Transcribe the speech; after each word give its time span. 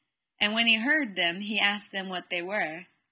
And 0.39 0.53
when 0.55 0.65
he 0.65 0.77
heard 0.77 1.15
them 1.15 1.41
he 1.41 1.59
asked 1.59 1.91
them 1.91 2.09
what 2.09 2.31
they 2.31 2.41
were. 2.41 2.87